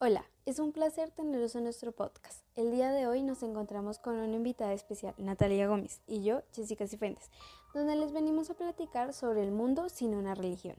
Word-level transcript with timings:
Hola, 0.00 0.24
es 0.46 0.60
un 0.60 0.70
placer 0.70 1.10
tenerlos 1.10 1.56
en 1.56 1.64
nuestro 1.64 1.90
podcast. 1.90 2.44
El 2.54 2.70
día 2.70 2.92
de 2.92 3.08
hoy 3.08 3.24
nos 3.24 3.42
encontramos 3.42 3.98
con 3.98 4.14
una 4.14 4.36
invitada 4.36 4.72
especial, 4.72 5.12
Natalia 5.18 5.66
Gómez, 5.66 6.02
y 6.06 6.22
yo, 6.22 6.44
Jessica 6.54 6.86
Cifuentes, 6.86 7.32
donde 7.74 7.96
les 7.96 8.12
venimos 8.12 8.48
a 8.48 8.54
platicar 8.54 9.12
sobre 9.12 9.42
el 9.42 9.50
mundo 9.50 9.88
sin 9.88 10.14
una 10.14 10.36
religión. 10.36 10.76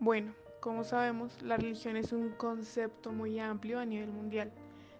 Bueno, 0.00 0.34
como 0.58 0.82
sabemos, 0.82 1.40
la 1.42 1.58
religión 1.58 1.96
es 1.96 2.10
un 2.10 2.30
concepto 2.30 3.12
muy 3.12 3.38
amplio 3.38 3.78
a 3.78 3.86
nivel 3.86 4.10
mundial, 4.10 4.50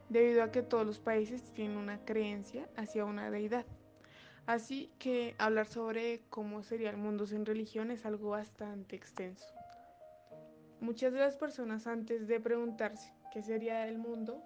debido 0.09 0.45
a 0.45 0.53
que 0.53 0.63
todos 0.63 0.87
los 0.87 1.01
países 1.01 1.43
tienen 1.55 1.79
una 1.79 2.05
creencia 2.05 2.69
hacia 2.77 3.05
una 3.05 3.33
deidad. 3.33 3.67
Así 4.47 4.93
que 5.01 5.35
hablar 5.39 5.67
sobre 5.67 6.21
cómo 6.31 6.63
sería 6.63 6.91
el 6.91 6.99
mundo 6.99 7.27
sin 7.27 7.47
religión 7.47 7.91
es 7.91 8.07
algo 8.07 8.31
bastante 8.31 8.95
extenso. 8.95 9.49
Muchas 10.83 11.13
de 11.13 11.21
las 11.21 11.37
personas 11.37 11.87
antes 11.87 12.27
de 12.27 12.41
preguntarse 12.41 13.15
qué 13.33 13.41
sería 13.41 13.87
el 13.87 13.99
mundo, 13.99 14.43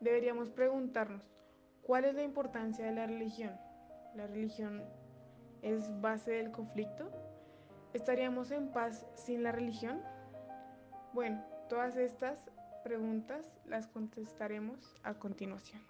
deberíamos 0.00 0.50
preguntarnos 0.50 1.22
cuál 1.82 2.06
es 2.06 2.16
la 2.16 2.24
importancia 2.24 2.84
de 2.84 2.90
la 2.90 3.06
religión. 3.06 3.56
¿La 4.16 4.26
religión 4.26 4.82
es 5.62 5.88
base 6.00 6.32
del 6.32 6.50
conflicto? 6.50 7.08
¿Estaríamos 7.94 8.50
en 8.50 8.72
paz 8.72 9.06
sin 9.14 9.44
la 9.44 9.52
religión? 9.52 10.02
Bueno, 11.12 11.44
todas 11.68 11.96
estas 11.96 12.50
preguntas 12.82 13.46
las 13.64 13.86
contestaremos 13.86 14.96
a 15.04 15.14
continuación. 15.14 15.80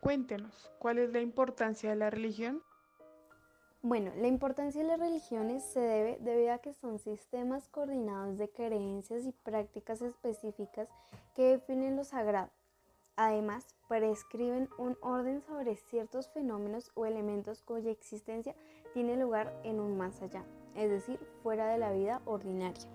Cuéntenos, 0.00 0.70
¿cuál 0.78 0.98
es 0.98 1.10
la 1.10 1.20
importancia 1.20 1.90
de 1.90 1.96
la 1.96 2.10
religión? 2.10 2.62
Bueno, 3.82 4.12
la 4.14 4.28
importancia 4.28 4.82
de 4.82 4.88
las 4.88 5.00
religiones 5.00 5.64
se 5.64 5.80
debe 5.80 6.18
debido 6.20 6.52
a 6.52 6.58
que 6.58 6.74
son 6.74 6.98
sistemas 6.98 7.66
coordinados 7.68 8.36
de 8.36 8.50
creencias 8.50 9.24
y 9.24 9.32
prácticas 9.32 10.02
específicas 10.02 10.86
que 11.34 11.44
definen 11.44 11.96
lo 11.96 12.04
sagrado. 12.04 12.50
Además, 13.16 13.74
prescriben 13.88 14.68
un 14.76 14.98
orden 15.00 15.40
sobre 15.40 15.76
ciertos 15.76 16.28
fenómenos 16.28 16.90
o 16.94 17.06
elementos 17.06 17.62
cuya 17.62 17.90
existencia 17.90 18.54
tiene 18.92 19.16
lugar 19.16 19.58
en 19.64 19.80
un 19.80 19.96
más 19.96 20.20
allá, 20.20 20.44
es 20.74 20.90
decir, 20.90 21.18
fuera 21.42 21.68
de 21.68 21.78
la 21.78 21.90
vida 21.90 22.20
ordinaria. 22.26 22.86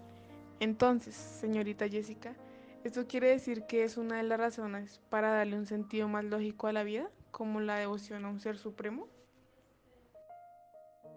Entonces, 0.59 1.15
señorita 1.15 1.89
Jessica, 1.89 2.35
¿esto 2.83 3.07
quiere 3.07 3.29
decir 3.29 3.65
que 3.65 3.83
es 3.83 3.97
una 3.97 4.17
de 4.17 4.23
las 4.23 4.39
razones 4.39 5.01
para 5.09 5.31
darle 5.31 5.57
un 5.57 5.65
sentido 5.65 6.07
más 6.07 6.25
lógico 6.25 6.67
a 6.67 6.73
la 6.73 6.83
vida, 6.83 7.09
como 7.31 7.59
la 7.59 7.77
devoción 7.77 8.23
a 8.23 8.29
un 8.29 8.39
ser 8.39 8.59
supremo? 8.59 9.07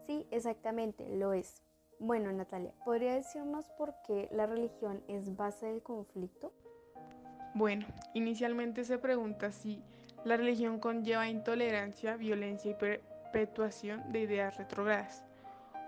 Sí, 0.08 0.26
exactamente, 0.30 1.06
lo 1.06 1.34
es. 1.34 1.62
Bueno, 1.98 2.32
Natalia, 2.32 2.72
¿podría 2.82 3.12
decirnos 3.12 3.66
por 3.76 3.94
qué 4.06 4.30
la 4.32 4.46
religión 4.46 5.04
es 5.06 5.36
base 5.36 5.66
del 5.66 5.82
conflicto? 5.82 6.50
Bueno, 7.54 7.84
inicialmente 8.14 8.84
se 8.84 8.96
pregunta 8.96 9.52
si 9.52 9.82
la 10.24 10.38
religión 10.38 10.80
conlleva 10.80 11.28
intolerancia, 11.28 12.16
violencia 12.16 12.70
y 12.70 12.74
perpetuación 12.74 14.10
de 14.10 14.20
ideas 14.20 14.56
retrogradas, 14.56 15.26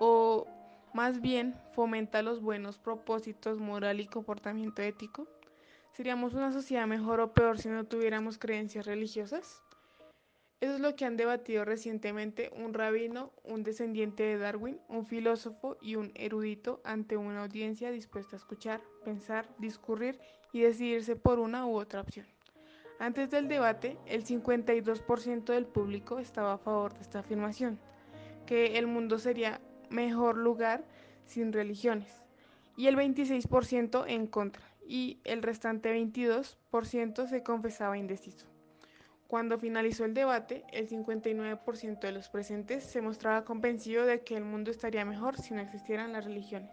o 0.01 0.47
más 0.93 1.23
bien 1.23 1.55
fomenta 1.73 2.21
los 2.21 2.43
buenos 2.43 2.77
propósitos, 2.77 3.59
moral 3.59 4.01
y 4.01 4.07
comportamiento 4.07 4.83
ético. 4.83 5.29
¿Seríamos 5.93 6.35
una 6.35 6.53
sociedad 6.53 6.87
mejor 6.87 7.21
o 7.21 7.33
peor 7.33 7.59
si 7.59 7.71
no 7.71 7.85
tuviéramos 7.85 8.37
creencias 8.37 8.85
religiosas? 8.85 9.63
Eso 10.61 10.75
es 10.75 10.81
lo 10.81 10.95
que 10.95 11.07
han 11.07 11.17
debatido 11.17 11.65
recientemente 11.65 12.51
un 12.55 12.75
rabino, 12.75 13.33
un 13.45 13.63
descendiente 13.63 14.25
de 14.25 14.37
Darwin, 14.37 14.79
un 14.89 15.07
filósofo 15.07 15.79
y 15.81 15.95
un 15.95 16.13
erudito 16.15 16.83
ante 16.85 17.17
una 17.17 17.43
audiencia 17.43 17.91
dispuesta 17.91 18.37
a 18.37 18.39
escuchar, 18.39 18.83
pensar, 19.03 19.49
discurrir 19.59 20.21
y 20.53 20.61
decidirse 20.61 21.17
por 21.17 21.39
una 21.39 21.67
u 21.67 21.79
otra 21.79 22.03
opción. 22.03 22.27
Antes 22.99 23.31
del 23.31 23.49
debate, 23.49 23.97
el 24.05 24.27
52% 24.27 25.45
del 25.45 25.65
público 25.65 26.19
estaba 26.19 26.53
a 26.53 26.59
favor 26.59 26.93
de 26.93 27.01
esta 27.01 27.21
afirmación, 27.21 27.81
que 28.45 28.77
el 28.77 28.87
mundo 28.87 29.19
sería 29.19 29.63
mejor 29.89 30.37
lugar 30.37 30.85
sin 31.25 31.55
religiones, 31.55 32.23
y 32.77 32.89
el 32.89 32.97
26% 32.97 34.05
en 34.07 34.27
contra, 34.27 34.71
y 34.87 35.21
el 35.25 35.43
restante 35.43 35.95
22% 35.95 37.27
se 37.27 37.43
confesaba 37.43 37.97
indeciso. 37.97 38.47
Cuando 39.31 39.61
finalizó 39.61 40.05
el 40.05 40.13
debate, 40.13 40.65
el 40.73 40.89
59% 40.89 42.01
de 42.01 42.11
los 42.11 42.29
presentes 42.29 42.83
se 42.83 43.01
mostraba 43.01 43.45
convencido 43.45 44.05
de 44.05 44.25
que 44.25 44.37
el 44.37 44.45
mundo 44.45 44.73
estaría 44.73 45.05
mejor 45.05 45.37
si 45.37 45.55
no 45.55 45.61
existieran 45.61 46.13
las 46.13 46.25
religiones. 46.25 46.73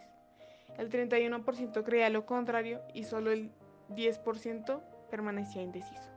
El 0.76 0.90
31% 0.90 1.84
creía 1.84 2.10
lo 2.10 2.26
contrario 2.26 2.82
y 2.96 3.04
solo 3.04 3.30
el 3.32 3.52
10% 3.90 4.82
permanecía 5.12 5.62
indeciso. 5.62 6.10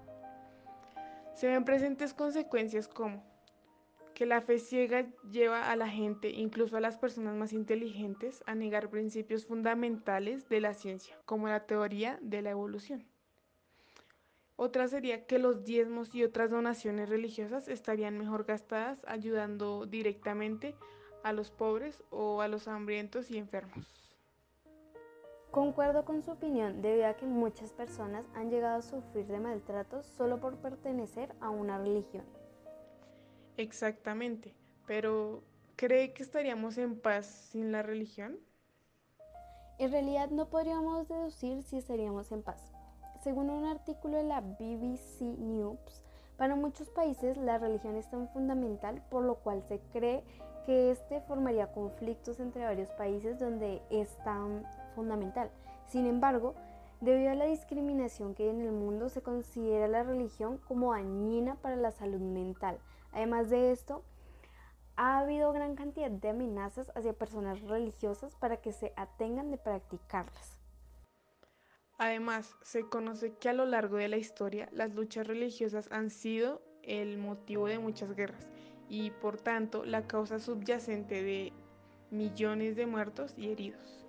Se 1.34 1.46
ven 1.46 1.66
presentes 1.66 2.14
consecuencias 2.14 2.88
como 2.88 3.22
que 4.14 4.24
la 4.24 4.40
fe 4.40 4.58
ciega 4.60 5.04
lleva 5.30 5.70
a 5.70 5.76
la 5.76 5.88
gente, 5.88 6.30
incluso 6.30 6.78
a 6.78 6.80
las 6.80 6.96
personas 6.96 7.36
más 7.36 7.52
inteligentes, 7.52 8.42
a 8.46 8.54
negar 8.54 8.88
principios 8.88 9.44
fundamentales 9.44 10.48
de 10.48 10.62
la 10.62 10.72
ciencia, 10.72 11.18
como 11.26 11.48
la 11.48 11.66
teoría 11.66 12.18
de 12.22 12.40
la 12.40 12.48
evolución. 12.48 13.04
Otra 14.62 14.88
sería 14.88 15.24
que 15.24 15.38
los 15.38 15.64
diezmos 15.64 16.14
y 16.14 16.22
otras 16.22 16.50
donaciones 16.50 17.08
religiosas 17.08 17.66
estarían 17.66 18.18
mejor 18.18 18.44
gastadas 18.44 19.02
ayudando 19.06 19.86
directamente 19.86 20.74
a 21.22 21.32
los 21.32 21.50
pobres 21.50 22.04
o 22.10 22.42
a 22.42 22.48
los 22.48 22.68
hambrientos 22.68 23.30
y 23.30 23.38
enfermos. 23.38 23.86
Concuerdo 25.50 26.04
con 26.04 26.22
su 26.22 26.32
opinión 26.32 26.82
debido 26.82 27.06
a 27.06 27.14
que 27.14 27.24
muchas 27.24 27.72
personas 27.72 28.26
han 28.34 28.50
llegado 28.50 28.80
a 28.80 28.82
sufrir 28.82 29.24
de 29.28 29.40
maltratos 29.40 30.04
solo 30.04 30.40
por 30.40 30.56
pertenecer 30.56 31.34
a 31.40 31.48
una 31.48 31.78
religión. 31.78 32.26
Exactamente, 33.56 34.54
pero 34.86 35.42
¿cree 35.76 36.12
que 36.12 36.22
estaríamos 36.22 36.76
en 36.76 37.00
paz 37.00 37.24
sin 37.24 37.72
la 37.72 37.82
religión? 37.82 38.38
En 39.78 39.90
realidad 39.90 40.28
no 40.28 40.50
podríamos 40.50 41.08
deducir 41.08 41.62
si 41.62 41.78
estaríamos 41.78 42.30
en 42.30 42.42
paz 42.42 42.74
según 43.22 43.50
un 43.50 43.66
artículo 43.66 44.16
de 44.16 44.24
la 44.24 44.40
BBC 44.40 45.20
News, 45.20 46.02
para 46.36 46.56
muchos 46.56 46.88
países 46.88 47.36
la 47.36 47.58
religión 47.58 47.96
es 47.96 48.08
tan 48.08 48.28
fundamental 48.28 49.02
por 49.10 49.24
lo 49.24 49.36
cual 49.36 49.62
se 49.68 49.78
cree 49.92 50.24
que 50.64 50.90
este 50.90 51.20
formaría 51.22 51.72
conflictos 51.72 52.40
entre 52.40 52.64
varios 52.64 52.90
países 52.92 53.38
donde 53.38 53.82
es 53.90 54.16
tan 54.24 54.64
fundamental. 54.94 55.50
Sin 55.86 56.06
embargo, 56.06 56.54
debido 57.00 57.30
a 57.30 57.34
la 57.34 57.44
discriminación 57.44 58.34
que 58.34 58.44
hay 58.44 58.50
en 58.50 58.62
el 58.62 58.72
mundo, 58.72 59.08
se 59.08 59.22
considera 59.22 59.86
la 59.88 60.02
religión 60.02 60.58
como 60.66 60.92
dañina 60.92 61.56
para 61.56 61.76
la 61.76 61.90
salud 61.90 62.20
mental. 62.20 62.78
Además 63.12 63.50
de 63.50 63.72
esto, 63.72 64.02
ha 64.96 65.18
habido 65.18 65.52
gran 65.52 65.76
cantidad 65.76 66.10
de 66.10 66.28
amenazas 66.30 66.90
hacia 66.94 67.12
personas 67.12 67.60
religiosas 67.62 68.34
para 68.36 68.58
que 68.58 68.72
se 68.72 68.92
atengan 68.96 69.50
de 69.50 69.56
practicarlas. 69.58 70.59
Además, 72.00 72.56
se 72.62 72.88
conoce 72.88 73.34
que 73.34 73.50
a 73.50 73.52
lo 73.52 73.66
largo 73.66 73.98
de 73.98 74.08
la 74.08 74.16
historia 74.16 74.70
las 74.72 74.94
luchas 74.94 75.26
religiosas 75.26 75.86
han 75.92 76.08
sido 76.08 76.62
el 76.82 77.18
motivo 77.18 77.66
de 77.66 77.78
muchas 77.78 78.16
guerras 78.16 78.48
y 78.88 79.10
por 79.10 79.36
tanto 79.36 79.84
la 79.84 80.06
causa 80.06 80.38
subyacente 80.38 81.22
de 81.22 81.52
millones 82.10 82.74
de 82.74 82.86
muertos 82.86 83.34
y 83.36 83.50
heridos. 83.50 84.06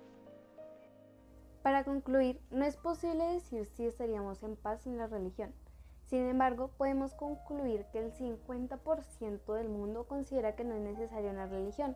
Para 1.62 1.84
concluir, 1.84 2.40
no 2.50 2.64
es 2.64 2.78
posible 2.78 3.24
decir 3.24 3.66
si 3.66 3.84
estaríamos 3.84 4.42
en 4.42 4.56
paz 4.56 4.84
sin 4.84 4.96
la 4.96 5.06
religión. 5.06 5.52
Sin 6.06 6.26
embargo, 6.30 6.70
podemos 6.78 7.12
concluir 7.12 7.84
que 7.92 7.98
el 7.98 8.10
50% 8.10 9.52
del 9.52 9.68
mundo 9.68 10.08
considera 10.08 10.56
que 10.56 10.64
no 10.64 10.74
es 10.74 10.80
necesaria 10.80 11.30
una 11.30 11.44
religión. 11.44 11.94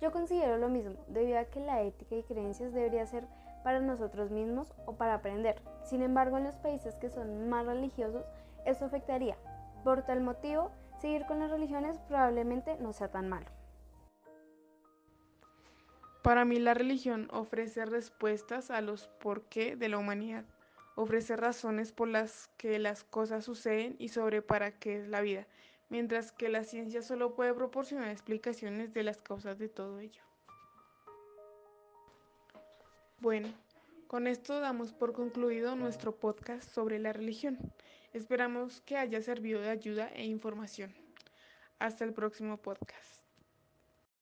Yo 0.00 0.12
considero 0.12 0.56
lo 0.56 0.68
mismo, 0.68 1.04
debido 1.08 1.40
a 1.40 1.46
que 1.46 1.58
la 1.58 1.82
ética 1.82 2.14
y 2.14 2.22
creencias 2.22 2.72
debería 2.72 3.04
ser 3.06 3.26
para 3.66 3.80
nosotros 3.80 4.30
mismos 4.30 4.72
o 4.86 4.96
para 4.96 5.14
aprender. 5.14 5.60
Sin 5.82 6.00
embargo, 6.00 6.38
en 6.38 6.44
los 6.44 6.54
países 6.54 6.94
que 6.94 7.10
son 7.10 7.48
más 7.48 7.66
religiosos, 7.66 8.24
eso 8.64 8.84
afectaría. 8.84 9.36
Por 9.82 10.06
tal 10.06 10.20
motivo, 10.20 10.70
seguir 11.00 11.26
con 11.26 11.40
las 11.40 11.50
religiones 11.50 11.98
probablemente 12.06 12.76
no 12.76 12.92
sea 12.92 13.10
tan 13.10 13.28
malo. 13.28 13.46
Para 16.22 16.44
mí 16.44 16.60
la 16.60 16.74
religión 16.74 17.26
ofrece 17.32 17.84
respuestas 17.86 18.70
a 18.70 18.80
los 18.82 19.08
por 19.08 19.42
qué 19.46 19.74
de 19.74 19.88
la 19.88 19.98
humanidad, 19.98 20.44
ofrece 20.94 21.34
razones 21.34 21.90
por 21.90 22.06
las 22.06 22.46
que 22.58 22.78
las 22.78 23.02
cosas 23.02 23.44
suceden 23.44 23.96
y 23.98 24.10
sobre 24.10 24.42
para 24.42 24.78
qué 24.78 25.00
es 25.00 25.08
la 25.08 25.22
vida, 25.22 25.48
mientras 25.88 26.30
que 26.30 26.48
la 26.48 26.62
ciencia 26.62 27.02
solo 27.02 27.34
puede 27.34 27.52
proporcionar 27.52 28.10
explicaciones 28.10 28.94
de 28.94 29.02
las 29.02 29.20
causas 29.20 29.58
de 29.58 29.68
todo 29.68 29.98
ello. 29.98 30.25
Bueno, 33.18 33.48
con 34.08 34.26
esto 34.26 34.60
damos 34.60 34.92
por 34.92 35.14
concluido 35.14 35.74
nuestro 35.74 36.14
podcast 36.14 36.68
sobre 36.70 36.98
la 36.98 37.14
religión. 37.14 37.58
Esperamos 38.12 38.82
que 38.82 38.98
haya 38.98 39.22
servido 39.22 39.62
de 39.62 39.70
ayuda 39.70 40.08
e 40.14 40.26
información. 40.26 40.94
Hasta 41.78 42.04
el 42.04 42.12
próximo 42.12 42.58
podcast. 42.58 43.15